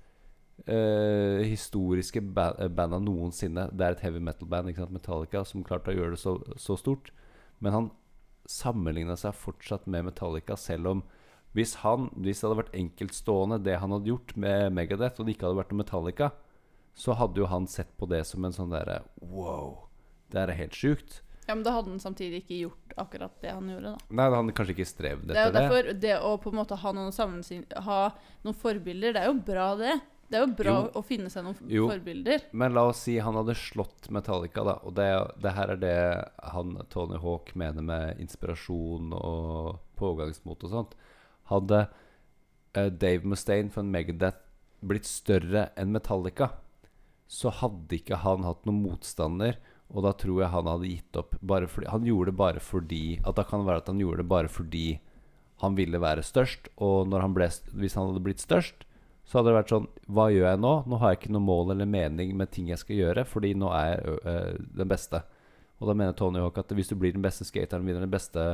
[0.68, 3.70] uh, historiske ba banda noensinne.
[3.74, 6.78] Det er et heavy metal-band, ikke sant, Metallica, som klarte å gjøre det så, så
[6.78, 7.10] stort.
[7.60, 7.90] Men han
[8.50, 11.04] sammenligna seg fortsatt med Metallica, selv om
[11.58, 15.36] hvis, han, hvis det hadde vært enkeltstående, det han hadde gjort med Megadeth, og det
[15.36, 16.32] ikke hadde vært noe Metallica,
[17.00, 19.89] så hadde jo han sett på det som en sånn derre Wow,
[20.34, 21.22] det er helt sjukt.
[21.50, 24.10] Ja, men da hadde han samtidig ikke gjort akkurat det han gjorde, da.
[24.14, 25.96] Nei, han hadde kanskje ikke strevd Det er jo etter det.
[26.04, 28.00] det å på en måte ha noen, sammensyn, ha
[28.46, 29.96] noen forbilder, det er jo bra, det.
[30.30, 30.92] Det er jo bra Jo.
[30.94, 31.88] å finne seg noen Jo.
[31.90, 32.44] forbilder.
[32.54, 34.76] Men la oss si han hadde slått Metallica, da.
[34.86, 35.08] Og det,
[35.42, 35.96] det her er det
[36.54, 40.94] han Tony Hawk mener med inspirasjon og pågangsmot og sånt.
[41.50, 41.88] Hadde
[42.78, 44.46] uh, Dave Mustaine fra Megadeth
[44.86, 46.52] blitt større enn Metallica,
[47.26, 49.58] så hadde ikke han hatt noen motstander.
[49.90, 51.34] Og da tror jeg han hadde gitt opp.
[51.42, 54.30] Fordi, han gjorde det bare fordi At da kan det være at han gjorde det
[54.30, 55.00] bare fordi
[55.60, 56.70] han ville være størst.
[56.78, 58.86] Og han ble, hvis han hadde blitt størst,
[59.26, 60.72] så hadde det vært sånn Hva gjør jeg nå?
[60.90, 63.70] Nå har jeg ikke noe mål eller mening med ting jeg skal gjøre, fordi nå
[63.76, 64.38] er jeg ø, ø,
[64.80, 65.22] den beste.
[65.80, 68.46] Og da mener Tony Hawk at hvis du blir den beste skateren, vinner den beste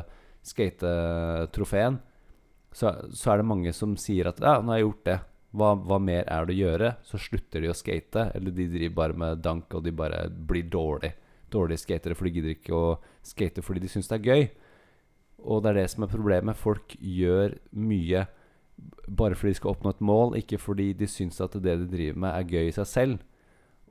[0.46, 2.02] skatetrofeen,
[2.76, 5.20] så, så er det mange som sier at ja, nå har jeg gjort det.
[5.56, 6.90] Hva, hva mer er det å gjøre?
[7.08, 10.68] Så slutter de å skate, eller de driver bare med dank, og de bare blir
[10.68, 11.16] dårlige.
[11.56, 14.48] Dårlige skatere, for de gidder ikke å skate fordi de syns det er gøy.
[15.46, 16.60] Og det er det som er problemet.
[16.60, 18.26] Folk gjør mye
[19.08, 22.18] bare fordi de skal oppnå et mål, ikke fordi de syns at det de driver
[22.26, 23.22] med, er gøy i seg selv.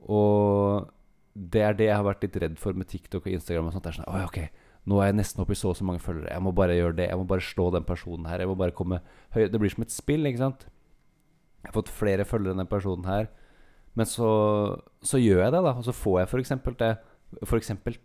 [0.05, 0.91] Og
[1.33, 3.71] det er det jeg har vært litt redd for med TikTok og Instagram.
[3.71, 3.87] Og sånt.
[3.87, 6.03] Det er sånn, «Oi, ok, Nå er jeg nesten oppe i så og så mange
[6.03, 6.29] følgere.
[6.29, 7.07] Jeg må bare gjøre det.
[7.09, 8.43] Jeg må bare slå den personen her.
[8.43, 8.99] Jeg må bare komme
[9.33, 10.67] høy Det blir som et spill, ikke sant?
[11.63, 13.31] Jeg har fått flere følgere enn den personen her.
[13.97, 14.29] Men så,
[15.01, 15.73] så gjør jeg det, da.
[15.73, 16.91] Og så får jeg eksempel det.
[17.43, 17.97] For eksempel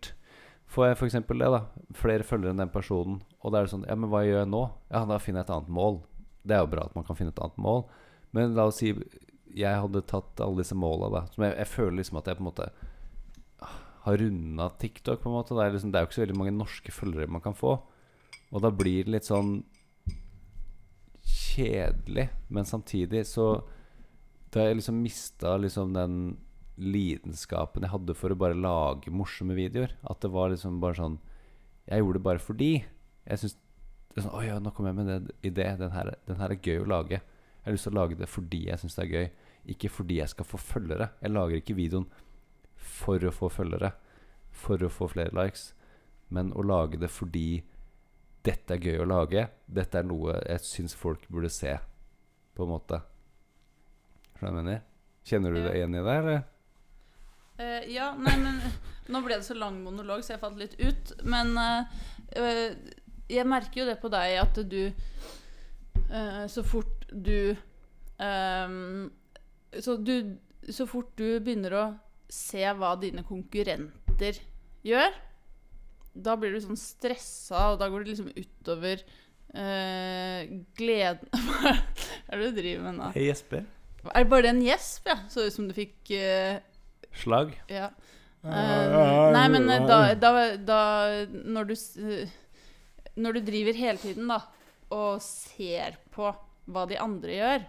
[0.71, 1.65] Får jeg for eksempel det, da.
[1.99, 3.17] Flere følgere enn den personen.
[3.43, 4.61] Og da er det sånn Ja, men hva gjør jeg nå?
[4.91, 5.99] Ja, da finner jeg et annet mål.
[6.47, 7.83] Det er jo bra at man kan finne et annet mål.
[8.31, 8.93] Men la oss si
[9.51, 12.45] jeg hadde tatt alle disse måla, da Som jeg, jeg føler liksom at jeg på
[12.45, 12.69] en måte
[14.01, 15.53] har runda TikTok, på en måte.
[15.53, 17.75] Det er, liksom, det er jo ikke så veldig mange norske følgere man kan få.
[18.51, 19.59] Og da blir det litt sånn
[21.21, 23.61] kjedelig, men samtidig så
[24.51, 26.15] Da har jeg liksom mista liksom den
[26.81, 29.93] lidenskapen jeg hadde for å bare lage morsomme videoer.
[30.07, 31.19] At det var liksom bare sånn
[31.89, 32.71] Jeg gjorde det bare fordi.
[33.25, 33.57] Jeg syns
[34.17, 35.67] sånn, Å ja, nå kom jeg med en idé.
[35.79, 37.21] Den her, den her er gøy å lage.
[37.61, 39.27] Jeg har lyst til å lage det fordi jeg syns det er gøy,
[39.75, 41.11] ikke fordi jeg skal få følgere.
[41.21, 42.07] Jeg lager ikke videoen
[42.81, 43.91] for å få følgere,
[44.49, 45.71] for å få flere likes,
[46.33, 47.61] men å lage det fordi
[48.41, 49.45] dette er gøy å lage.
[49.69, 51.75] Dette er noe jeg syns folk burde se,
[52.57, 53.03] på en måte.
[54.39, 54.81] Skjønner du hva jeg mener?
[55.21, 56.41] Kjenner du deg igjen i det, eller?
[57.61, 58.59] Eh, ja, nei, men
[59.11, 61.11] Nå ble det så lang monolog, så jeg falt litt ut.
[61.27, 61.81] Men uh,
[63.27, 67.51] jeg merker jo det på deg at du uh, Så fort du
[68.21, 69.09] um,
[69.81, 70.37] så, du
[70.69, 71.83] så fort du begynner å
[72.31, 74.39] se hva dine konkurrenter
[74.85, 75.15] gjør,
[76.13, 79.03] da blir du sånn stressa, og da går det liksom utover
[80.77, 83.09] gleden Hva er det du driver med nå?
[83.17, 83.65] Hei, Jesper.
[84.09, 85.17] Er det bare en gjesp, ja?
[85.29, 86.61] Så ut som du fikk eh,
[87.17, 87.53] Slag.
[87.71, 87.89] Ja.
[88.41, 90.29] Uh, nei, men eh, da, da,
[90.65, 90.77] da
[91.29, 92.31] Når du eh,
[93.13, 94.39] Når du driver hele tiden, da,
[94.89, 96.31] og ser på
[96.71, 97.67] hva de andre gjør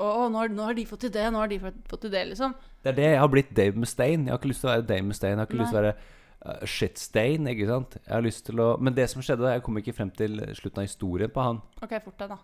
[0.00, 2.12] og, nå, har, nå har de fått til det, nå har de fått, fått til
[2.14, 2.54] det, liksom.
[2.80, 4.24] Det er det jeg har blitt Dave Mustaine.
[4.24, 5.34] Jeg har ikke lyst til å være Dave Mustaine.
[5.34, 5.66] Jeg har ikke Nei.
[5.66, 7.98] lyst til å være uh, Shitstain, ikke sant.
[7.98, 10.40] Jeg har lyst til å Men det som skjedde, da Jeg kom ikke frem til
[10.56, 11.60] slutten av historien på han.
[11.84, 12.40] OK, fort deg, da.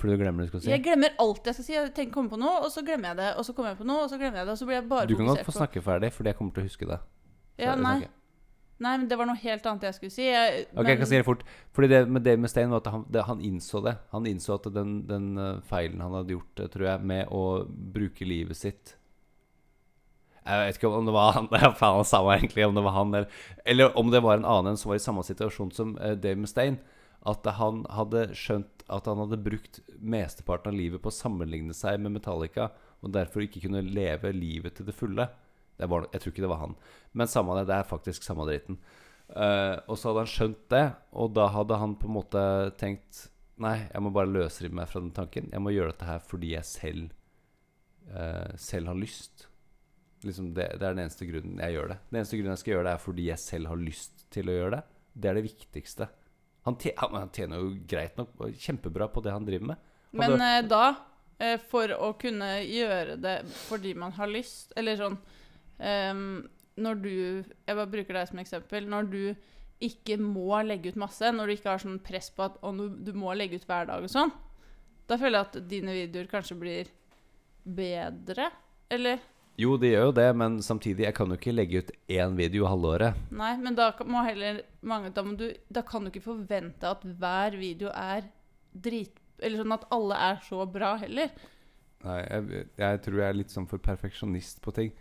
[0.00, 0.70] Fordi du glemmer det du skal si.
[0.72, 1.74] Jeg glemmer alt jeg skal si.
[1.76, 3.32] Jeg tenker komme på noe, og så glemmer jeg det.
[3.36, 4.54] Og så kommer jeg på noe, og så glemmer jeg det.
[4.54, 6.64] Og så blir jeg bare Du kan godt få snakke ferdig, fordi jeg kommer til
[6.64, 7.02] å huske det.
[7.58, 7.98] Så Ja, nei.
[8.80, 10.24] Nei, men det var noe helt annet jeg skulle si.
[10.24, 11.42] Jeg, Ok, jeg kan si det fort.
[11.76, 13.92] Fordi det med Dave Mustaine var at han, det, han innså det.
[14.14, 17.42] Han innså at den, den uh, feilen han hadde gjort, uh, tror jeg, med å
[17.68, 18.94] bruke livet sitt
[20.40, 22.96] Jeg vet ikke om det var han Det er faen samme egentlig om det var
[22.96, 26.14] han eller, eller om det var en annen som var i samme situasjon som uh,
[26.16, 26.80] Dave Mustaine.
[27.28, 32.00] At han hadde skjønt at han hadde brukt mesteparten av livet på å sammenligne seg
[32.02, 35.28] med Metallica, og derfor ikke kunne leve livet til det fulle.
[35.80, 36.74] Det var, jeg tror ikke det var han.
[37.16, 38.80] Men samme det, det er faktisk samme dritten.
[39.30, 42.42] Uh, og så hadde han skjønt det, og da hadde han på en måte
[42.80, 43.28] tenkt
[43.60, 45.50] Nei, jeg må bare løsrive meg fra den tanken.
[45.52, 47.10] Jeg må gjøre dette her fordi jeg selv
[48.08, 49.44] uh, Selv har lyst.
[50.24, 51.98] Liksom det, det er den eneste grunnen jeg gjør det.
[52.08, 54.56] Den eneste grunnen jeg skal gjøre det, er fordi jeg selv har lyst til å
[54.56, 54.80] gjøre det.
[55.12, 56.08] Det er det viktigste.
[56.70, 59.88] Han, tje, han, han tjener jo greit nok kjempebra på det han driver med.
[60.14, 60.84] Han Men eh, da,
[61.42, 65.14] eh, for å kunne gjøre det fordi man har lyst Eller sånn
[65.78, 66.22] um,
[66.82, 68.86] Når du Jeg bare bruker deg som eksempel.
[68.90, 69.22] Når du
[69.80, 73.14] ikke må legge ut masse, når du ikke har sånn press på at du, du
[73.16, 74.28] må legge ut hver dag og sånn,
[75.08, 76.90] da føler jeg at dine videoer kanskje blir
[77.64, 78.50] bedre.
[78.92, 79.22] Eller
[79.60, 82.68] Jo, det gjør jo det, men samtidig, jeg kan jo ikke legge ut én video
[82.70, 83.18] halvåret.
[83.34, 87.04] Nei, men da må heller mange Da, må du, da kan du ikke forvente at
[87.04, 88.30] hver video er
[88.72, 89.18] drit...
[89.40, 91.32] Eller sånn at alle er så bra heller.
[92.06, 94.92] Nei, jeg, jeg tror jeg er litt sånn for perfeksjonist på ting.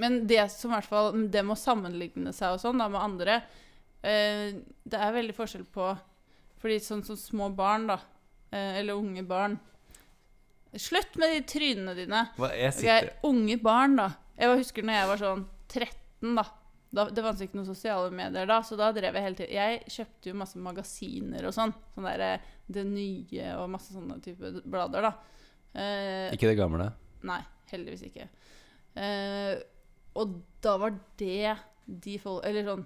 [0.00, 3.02] Men det som i hvert fall Det med å sammenligne seg og sånn da med
[3.02, 3.40] andre
[4.06, 4.54] eh,
[4.86, 5.88] Det er veldig forskjell på
[6.62, 7.98] Fordi sånn som små barn, da,
[8.52, 9.58] eh, eller unge barn
[10.76, 12.24] Slutt med de trynene dine.
[12.36, 14.08] Hva, jeg sitter unge barn, da.
[14.38, 16.44] Jeg husker når jeg var sånn 13, da.
[16.94, 19.80] da det fantes ikke noen sosiale medier da, så da drev jeg hele tiden Jeg
[19.96, 21.74] kjøpte jo masse magasiner og sånn.
[21.94, 25.14] Sånn der eh, Det Nye og masse sånne type blader, da.
[25.72, 26.90] Eh, Ikke det gamle.
[27.28, 27.40] Nei,
[27.72, 28.28] heldigvis ikke.
[28.98, 29.56] Eh,
[30.18, 31.54] og da var det
[31.86, 32.80] de folk Eller sånn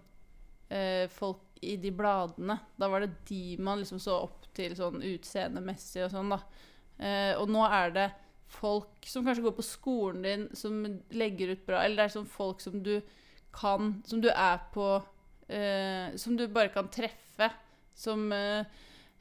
[0.68, 2.56] eh, Folk i de bladene.
[2.76, 6.40] Da var det de man liksom så opp til sånn utseendemessig og sånn, da.
[6.98, 8.08] Eh, og nå er det
[8.52, 10.82] folk som kanskje går på skolen din, som
[11.16, 12.98] legger ut bra Eller det er sånn folk som du
[13.52, 17.48] kan Som du er på uh, Som du bare kan treffe.
[17.96, 18.64] Som uh,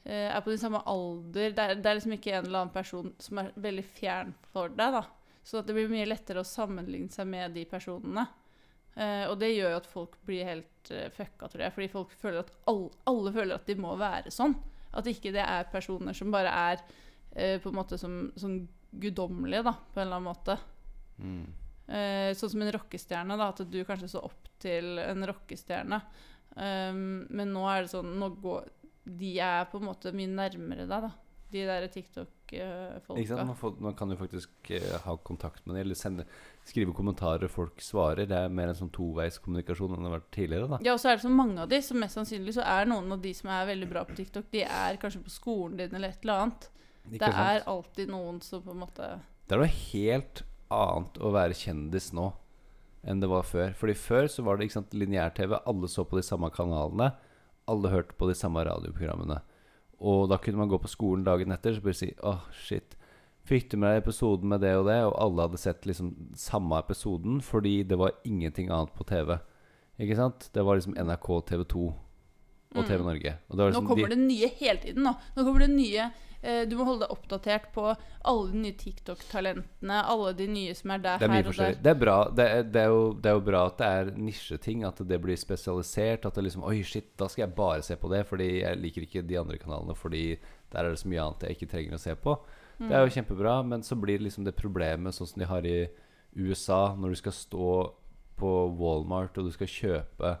[0.04, 1.52] er på din samme alder.
[1.54, 4.72] Det er, det er liksom ikke en eller annen person som er veldig fjern for
[4.72, 4.96] deg.
[4.96, 5.04] da
[5.44, 8.26] Så det blir mye lettere å sammenligne seg med de personene.
[8.92, 11.74] Uh, og det gjør jo at folk blir helt uh, fucka, tror jeg.
[11.76, 14.56] Fordi folk føler at alle, alle føler at de må være sånn.
[14.92, 16.82] At ikke det er personer som bare er
[17.34, 18.60] eh, på en måte som, som
[18.92, 20.58] guddommelige, da, på en eller annen måte.
[21.22, 21.46] Mm.
[21.92, 25.98] Eh, sånn som en rockestjerne, da, at du kanskje så opp til en rockestjerne.
[26.52, 28.66] Um, men nå er det sånn nå går,
[29.08, 31.12] De er på en måte mye nærmere deg, da.
[31.52, 32.30] De der Ikke sant?
[32.48, 33.44] TikTok-folka.
[33.44, 36.24] Man, får, man kan jo faktisk uh, ha kontakt med dem, eller sende,
[36.68, 38.28] skrive kommentarer, folk svarer.
[38.28, 40.70] Det er mer en sånn toveiskommunikasjon enn det har vært tidligere.
[40.70, 42.88] da Ja, og så er det så mange av de, så mest sannsynlig så er
[42.88, 45.98] noen av de som er veldig bra på TikTok, de er kanskje på skolen din
[45.98, 46.70] eller et eller annet.
[47.10, 47.48] Ikke det sant?
[47.50, 49.08] er alltid noen som på en måte
[49.48, 52.30] Det er noe helt annet å være kjendis nå
[53.02, 53.72] enn det var før.
[53.74, 55.56] Fordi før så var det ikke sant, lineær-TV.
[55.66, 57.08] Alle så på de samme kanalene.
[57.66, 59.40] Alle hørte på de samme radioprogrammene.
[60.02, 62.94] Og da kunne man gå på skolen dagen etter og bare si åh, shit.
[63.46, 65.00] Fikk du med deg episoden med det og det?
[65.08, 69.34] Og alle hadde sett liksom samme episoden fordi det var ingenting annet på TV.
[69.98, 70.46] Ikke sant?
[70.54, 71.86] Det var liksom NRK, TV 2
[72.72, 73.34] og TV Norge.
[73.50, 73.58] Og Mm.
[73.58, 75.02] Nå liksom kommer det nye hele tiden.
[75.02, 76.06] Nå, nå kommer det nye
[76.42, 79.98] Du må holde deg oppdatert på alle de nye TikTok-talentene.
[80.10, 81.76] Alle de nye som er der, Det er her og der.
[81.78, 82.16] Det er bra.
[82.34, 84.82] Det er, det, er jo, det er jo bra at det er nisjeting.
[84.88, 86.26] At det blir spesialisert.
[86.26, 88.24] At det liksom Oi, shit, da skal jeg bare se på det.
[88.26, 89.94] Fordi jeg liker ikke de andre kanalene.
[89.98, 90.24] Fordi
[90.72, 92.36] der er det så mye annet jeg ikke trenger å se på.
[92.82, 95.66] Det er jo kjempebra, men så blir det liksom det problemet sånn som de har
[95.68, 95.76] i
[96.34, 97.72] USA, når du skal stå
[98.40, 100.36] på Walmart og du skal kjøpe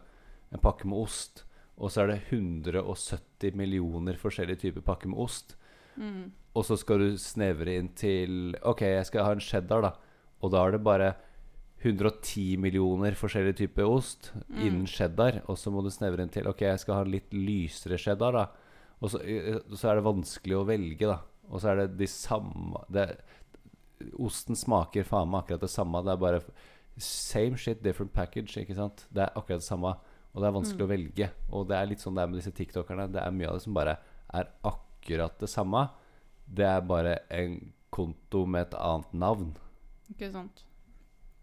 [0.52, 1.44] en pakke med ost,
[1.78, 5.54] og så er det 170 millioner forskjellige typer pakker med ost.
[5.96, 6.30] Mm.
[6.52, 9.92] Og så skal du snevre inn til Ok, jeg skal ha en cheddar, da.
[10.42, 11.12] Og da er det bare
[11.82, 15.40] 110 millioner forskjellige typer ost innen cheddar.
[15.50, 18.36] Og så må du snevre inn til Ok, jeg skal ha en litt lysere cheddar,
[18.36, 18.46] da.
[19.02, 21.18] Og så, eh, så er det vanskelig å velge, da.
[21.50, 23.08] Og så er det de samme det,
[24.18, 26.02] Osten smaker faen meg akkurat det samme.
[26.02, 26.40] Det er bare
[26.98, 28.56] same shit, different package.
[28.58, 29.06] Ikke sant?
[29.14, 29.94] Det er akkurat det samme.
[30.32, 31.28] Og det er vanskelig å velge.
[31.52, 33.06] Og det er litt sånn det er med disse tiktokerne.
[33.12, 33.98] Det er mye av det som bare
[34.32, 35.88] er akkurat det samme.
[36.46, 39.54] Det er bare en konto med et annet navn.
[40.12, 40.64] Ikke sant?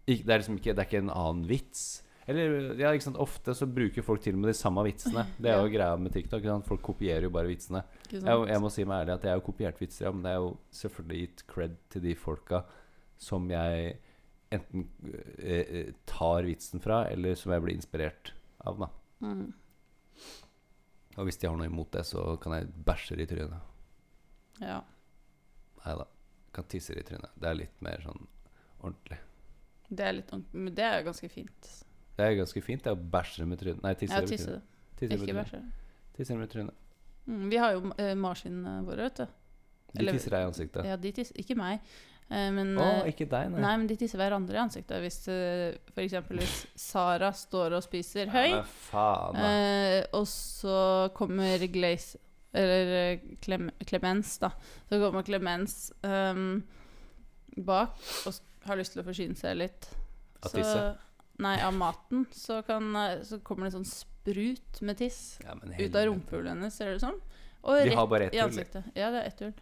[0.06, 2.02] Ik det er liksom ikke Det er ikke en annen vits.
[2.30, 5.26] Eller ja, ikke sant Ofte så bruker folk til og med de samme vitsene.
[5.42, 6.40] Det er jo greia med TikTok.
[6.40, 6.68] Ikke sant?
[6.68, 7.82] Folk kopierer jo bare vitsene.
[8.10, 10.38] Jeg, jeg må si meg ærlig at jeg har kopiert vitser, ja, men det er
[10.42, 12.62] jo selvfølgelig gitt cred til de folka
[13.20, 13.96] som jeg
[14.50, 14.86] enten
[15.38, 18.32] eh, eh, tar vitsen fra, eller som jeg blir inspirert
[18.66, 18.80] av.
[18.86, 19.52] da Mm.
[21.18, 23.66] Og hvis de har noe imot det, så kan jeg bæsje i trynet.
[24.62, 24.80] Ja.
[25.84, 26.06] Nei da.
[26.54, 27.32] Kan tisse i trynet.
[27.40, 28.26] Det er litt mer sånn
[28.80, 29.18] ordentlig.
[29.90, 31.70] Det er litt ordentlig, men det er jo ganske fint.
[32.16, 33.82] Det er ganske fint det å bæsje med trynet.
[33.84, 34.78] Nei, tisse Ja, dem tisse trynet.
[35.00, 35.60] Tisse Ikke bæsje.
[36.16, 36.86] Tisse med trynet.
[37.26, 39.36] Mm, vi har jo uh, marsinene våre, vet du.
[39.90, 40.86] De Eller- tisser deg i ansiktet.
[40.86, 41.80] Ja, de tisser Ikke meg.
[42.30, 43.60] Eh, men eh, ikke deg, nei.
[43.64, 45.00] Nei, men de tisser hverandre i ansiktet.
[45.02, 46.18] Hvis uh, f.eks.
[46.30, 52.20] hvis Sara står og spiser høy, Ja, faen, eh, og så kommer Glaze
[52.54, 54.52] Eller eh, Clem, Clemens, da.
[54.90, 56.62] Så kommer Clemens um,
[57.58, 59.90] bak og har lyst til å forsyne seg litt.
[60.40, 60.86] Av tisse?
[61.40, 62.26] Nei, av maten.
[62.36, 66.52] Så, kan, eh, så kommer det en sånn sprut med tiss Ja, ut av rumpehullet
[66.54, 67.20] hennes, ser det ut som.
[67.60, 68.90] Og De rett i ansiktet.
[68.94, 69.54] Ja, det er ett hull.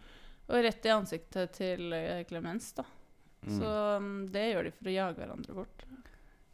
[0.49, 2.85] Og rett i ansiktet til eh, Clemens, da.
[3.45, 3.51] Mm.
[3.55, 5.85] Så mm, det gjør de for å jage hverandre bort.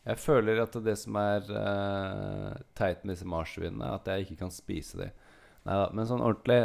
[0.05, 4.43] Jeg føler at det som er uh, teit med disse marsvinene, er at jeg ikke
[4.43, 5.21] kan spise dem.
[5.65, 6.60] Neida, men sånn ordentlig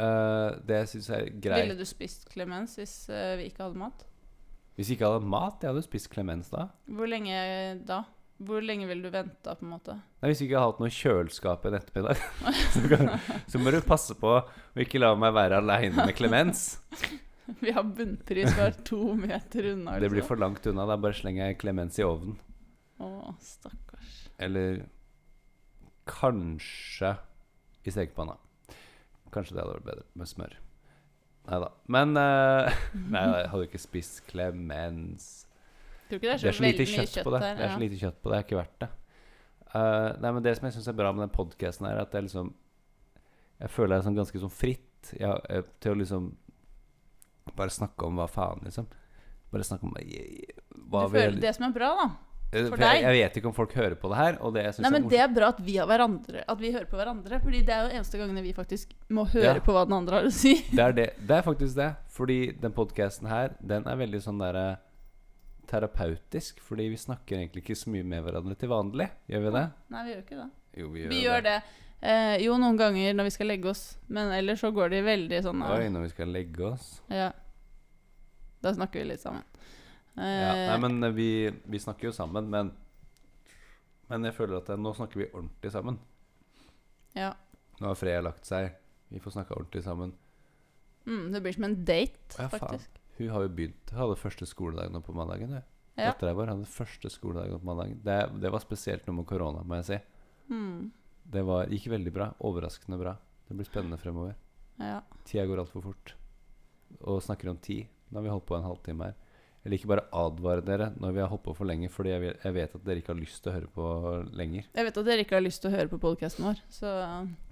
[0.00, 3.76] uh, Det jeg syns er greit Ville du spist Clemens hvis uh, vi ikke hadde
[3.82, 4.06] mat?
[4.78, 6.70] Hvis vi ikke hadde mat, jeg hadde jo spist Clemens da.
[6.88, 7.36] Hvor lenge
[7.84, 8.06] da?
[8.38, 9.96] Hvor lenge vil du venta, på en måte?
[10.22, 12.20] Nei, Hvis du ikke har hatt noe kjøleskap en ettermiddag,
[12.74, 13.08] så, kan,
[13.50, 14.42] så må du passe på å
[14.78, 16.68] ikke la meg være aleine med Klemens.
[17.64, 19.96] Vi har bunnpris hver to meter unna.
[19.96, 20.28] Det blir liksom.
[20.28, 20.84] for langt unna.
[20.86, 22.36] Da bare slenger jeg Klemens i ovnen.
[23.00, 24.14] Å, stakkars.
[24.38, 24.84] Eller
[26.08, 27.14] kanskje
[27.88, 28.36] i stekepanna.
[29.32, 30.58] Kanskje det hadde vært bedre med smør.
[31.48, 31.72] Nei da.
[31.88, 35.47] Men eh, Nei, jeg hadde ikke spist Clemens.
[36.08, 37.40] Tror ikke det er så, Det er så lite kjøtt, kjøtt på det.
[37.42, 37.56] der.
[37.58, 38.32] Det er så lite kjøtt på det.
[38.32, 38.90] Det er ikke verdt det.
[39.68, 42.22] Uh, nei, men det som jeg syns er bra med den podkasten, er at det
[42.22, 42.54] er liksom
[43.60, 46.30] Jeg føler jeg er sånn ganske sånn fritt ja, eh, til å liksom
[47.56, 48.86] bare snakke om hva faen, liksom.
[49.50, 50.54] Bare snakke om eh,
[50.88, 52.08] hva du vi føler det som er bra, da.
[52.48, 53.02] For for deg.
[53.02, 55.18] jeg vet ikke om folk hører på det her, det jeg Nei, men er Det
[55.20, 57.40] er bra at vi, har at vi hører på hverandre.
[57.42, 59.64] Fordi det er jo eneste gangene vi faktisk må høre Ja.
[59.64, 60.54] på hva den andre har å si.
[60.72, 61.08] Det er, det.
[61.20, 61.90] det er faktisk det.
[62.08, 64.78] Fordi den podkasten her, den er veldig sånn derre
[65.68, 66.60] terapeutisk.
[66.64, 69.06] Fordi vi snakker egentlig ikke så mye med hverandre til vanlig.
[69.30, 69.66] Gjør vi det?
[69.94, 70.48] Nei, vi gjør ikke det.
[70.82, 71.56] Jo, vi Vi gjør det.
[72.00, 75.40] Eh, jo, noen ganger når vi skal legge oss, men ellers så går de veldig
[75.42, 76.84] sånn eh, Oi, når vi skal legge oss.
[77.10, 77.32] Ja.
[78.62, 79.42] Da snakker vi litt sammen.
[80.18, 81.28] Eh, Ja, nei, men eh, vi,
[81.66, 82.70] vi snakker jo sammen, men
[84.08, 85.98] Men jeg føler at eh, nå snakker vi ordentlig sammen.
[87.14, 87.34] ja.
[87.78, 88.72] Nå har Freya lagt seg.
[89.08, 90.10] Vi får snakke ordentlig sammen.
[91.06, 92.80] Mm, det blir som en date, Ja, faen.
[93.18, 95.52] Hun har jo begynt Hun hadde første skoledag nå på mandagen.
[95.58, 95.62] hun.
[95.98, 96.12] Ja.
[96.12, 98.00] Dattera vår hadde første skoledag nå på mandagen.
[98.04, 99.98] Det, det var spesielt noe med korona, må jeg si.
[100.54, 100.90] Mm,
[101.28, 102.30] Det var, gikk veldig bra.
[102.40, 103.16] Overraskende bra.
[103.48, 104.34] Det blir spennende fremover.
[104.78, 105.00] ja.
[105.24, 106.14] Tida går altfor fort.
[107.00, 107.86] Og snakker om tid.
[108.10, 109.14] Nå har vi holdt på en halvtime her.
[109.64, 112.20] Jeg liker bare å advare dere når vi har holdt på for lenge, fordi jeg,
[112.54, 113.86] vet- at dere ikke har lyst til å høre på
[114.38, 114.64] lenger.
[114.74, 116.92] Jeg vet at dere ikke har lyst til å høre på podkasten vår, så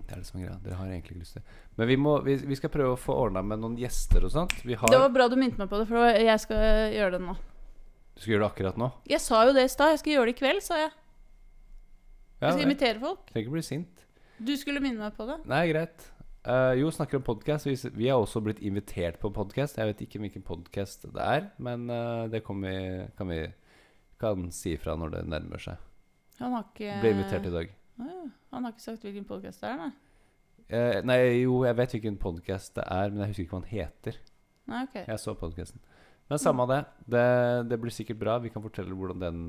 [0.06, 0.58] Det er det som er greia.
[0.62, 1.42] Dere har egentlig ikke lyst til
[1.76, 4.54] Men vi, må, vi, vi skal prøve å få ordna med noen gjester og sånt.
[4.64, 7.22] Vi har Det var bra du minte meg på det, for jeg skal gjøre det
[7.26, 7.34] nå.
[8.14, 8.90] Du skal gjøre det akkurat nå?
[9.10, 9.90] Jeg sa jo det i stad.
[9.92, 10.92] Jeg skal gjøre det i kveld, sa jeg.
[12.40, 12.68] Ja, Jeg skal det.
[12.70, 13.26] invitere folk.
[13.32, 14.04] Trenger ikke bli sint.
[14.38, 15.40] Du skulle minne meg på det.
[15.48, 16.06] Nei, greit.
[16.46, 17.66] Eh, jo, snakker om podkast.
[17.66, 19.80] Vi, vi har også blitt invitert på podkast.
[19.80, 22.76] Jeg vet ikke hvilken podkast det er, men uh, det vi,
[23.18, 23.40] kan vi
[24.22, 25.82] kan si ifra når det nærmer seg.
[26.38, 27.74] Han har ikke Ble invitert i dag.
[27.98, 28.30] Uh.
[28.54, 29.90] Han har ikke sagt hvilken podkast det er, nei.
[30.66, 33.70] Eh, nei, jo, jeg vet hvilken podkast det er, men jeg husker ikke hva han
[33.72, 34.22] heter.
[34.70, 34.96] Nei, ok.
[35.02, 35.82] Jeg så podkasten.
[36.30, 36.80] Men samme av det.
[37.10, 37.28] det.
[37.72, 38.40] Det blir sikkert bra.
[38.42, 39.46] Vi kan fortelle hvordan den,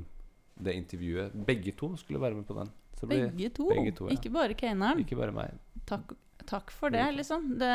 [0.57, 2.73] det intervjuet Begge to skulle være med på den.
[3.03, 3.69] Blir Begge to.
[3.69, 4.17] begge to, ja.
[4.17, 5.05] Ikke bare Keineren.
[5.05, 5.57] ikke bare meg.
[5.85, 6.17] Takk,
[6.49, 7.53] takk for det, liksom.
[7.59, 7.73] Det,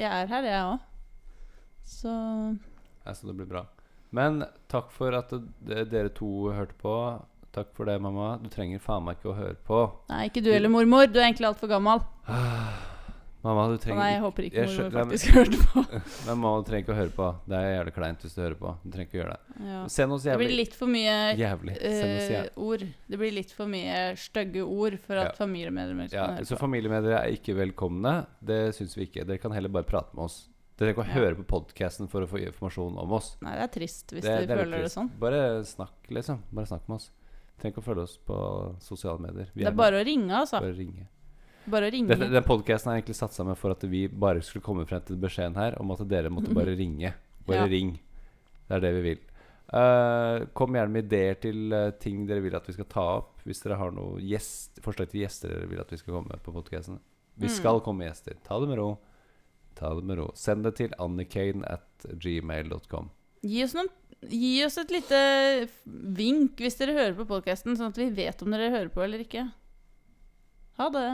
[0.00, 0.90] jeg er her, jeg òg.
[1.84, 2.10] Så
[3.04, 3.66] Jeg så det blir bra.
[4.14, 6.94] Men takk for at det, dere to hørte på.
[7.54, 8.34] Takk for det, mamma.
[8.42, 9.84] Du trenger faen meg ikke å høre på.
[10.10, 11.06] Nei, ikke du heller, mormor.
[11.06, 12.02] Du er egentlig altfor gammel.
[13.44, 15.82] Mamma, du Å trenger nei, jeg håper ikke skjønner- faktisk hørte på.
[16.26, 17.26] Men mamma, du trenger ikke å høre på.
[17.46, 18.70] Det er jævlig kleint hvis du hører på.
[18.82, 19.66] Du trenger ikke å gjøre det.
[19.68, 19.80] Ja.
[19.92, 21.74] Send oss Det blir litt for mye Jævlig.
[21.76, 22.48] Jævlig.
[22.56, 22.86] ord.
[23.10, 25.36] Det blir litt for mye stygge ord for at Ja.
[25.44, 28.26] familiemedlemmer Ja, kan høre så familiemedlemmer er ikke velkomne.
[28.42, 29.26] Det syns vi ikke.
[29.28, 30.48] Dere kan heller bare prate med oss.
[30.78, 33.36] Dere trenger ikke å høre på podkasten for å få informasjon om oss.
[33.44, 35.10] Nei, det er trist hvis Det- de det er føler det sånn.
[35.20, 36.40] Bare snakk, liksom.
[36.50, 37.10] Bare snakk med oss.
[37.60, 38.36] Trenger ikke å følge oss på
[38.82, 39.46] sosiale medier.
[39.54, 40.58] Vi Det er bare å ringe, altså.
[40.60, 41.06] bare ringe.
[41.70, 42.08] Bare ringe.
[42.12, 45.16] Dette, den podkasten er egentlig satt sammen for at vi bare skulle komme frem til
[45.16, 47.14] beskjeden her om at dere måtte bare ringe.
[47.46, 47.66] Bare Ja.
[47.70, 47.94] ring.
[48.68, 49.22] Det er det vi vil.
[49.74, 53.40] Uh, kom gjerne med ideer til uh, ting dere vil at vi skal ta opp.
[53.44, 56.42] Hvis dere har noen gjest, forslag til gjester dere vil at vi skal komme med
[56.44, 57.00] på podkasten.
[57.36, 57.54] Vi Mm.
[57.56, 58.36] skal komme med gjester.
[58.44, 58.98] Ta det med ro.
[59.74, 60.30] Ta det med ro.
[60.34, 63.08] Send det til annikane at gmail.com.
[63.42, 63.88] Gi oss, noen,
[64.30, 68.50] gi oss et lite vink hvis dere hører på podkasten, sånn at vi vet om
[68.54, 69.48] dere hører på eller ikke.
[70.78, 71.08] Ha det.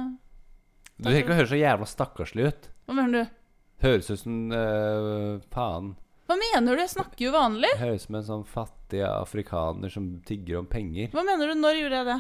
[1.01, 2.71] Du trenger ikke å høre så jævla stakkarslig ut.
[2.87, 3.37] Hva mener du?
[3.81, 5.95] Høres ut som eh, faen.
[6.29, 6.83] Hva mener du?
[6.85, 7.71] Jeg snakker jo vanlig.
[7.81, 11.09] Høres ut som en sånn fattig afrikaner som tigger om penger.
[11.15, 11.57] Hva mener du?
[11.63, 12.19] Når gjorde jeg det?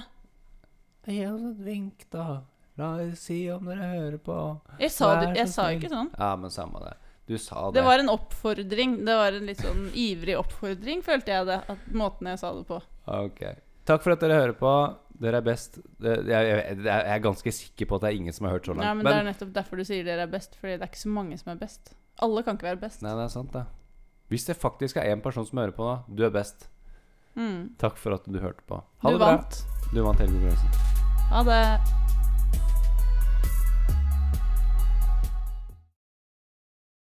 [1.11, 2.25] Gi oss et vink, da.
[2.81, 4.39] La oss si om dere hører på.
[4.81, 5.79] Jeg sa, Vær det, jeg så sa snill.
[5.83, 6.11] ikke sånn.
[6.17, 6.95] Ja, men samme det.
[7.31, 7.77] Du sa det.
[7.79, 8.97] Det var en oppfordring.
[9.07, 11.61] Det var en litt sånn ivrig oppfordring, følte jeg det.
[11.77, 12.81] At måten jeg sa det på.
[13.21, 13.43] Ok.
[13.87, 14.73] Takk for at dere hører på.
[15.21, 15.77] Dere er best.
[16.01, 18.67] Det, jeg, jeg, jeg er ganske sikker på at det er ingen som har hørt
[18.67, 18.87] så langt.
[18.89, 20.57] Ja, men, det er nettopp derfor du sier dere er best.
[20.57, 21.93] Fordi det er ikke så mange som er best.
[22.25, 23.03] Alle kan ikke være best.
[23.05, 23.67] Nei, det er sant, det.
[24.33, 25.99] Hvis det faktisk er én person som hører på da.
[26.09, 26.69] du er best.
[27.37, 27.75] Mm.
[27.79, 28.81] Takk for at du hørte på.
[29.05, 29.35] Ha Du det bra.
[29.37, 29.61] vant.
[29.93, 30.69] Du vant hele konkurransen.
[31.31, 32.20] Ha det.